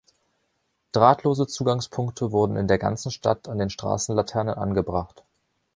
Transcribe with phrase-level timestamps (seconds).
[0.93, 5.23] Drahtlose Zugangspunkte wurden in der ganzen Stadt an den Straßenlaternen angebracht.